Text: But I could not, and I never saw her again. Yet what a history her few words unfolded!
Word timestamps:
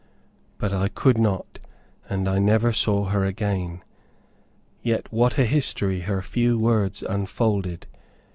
But 0.57 0.73
I 0.73 0.87
could 0.87 1.19
not, 1.19 1.59
and 2.09 2.27
I 2.27 2.39
never 2.39 2.73
saw 2.73 3.05
her 3.05 3.23
again. 3.23 3.83
Yet 4.81 5.13
what 5.13 5.37
a 5.37 5.45
history 5.45 5.99
her 5.99 6.23
few 6.23 6.57
words 6.57 7.03
unfolded! 7.07 7.85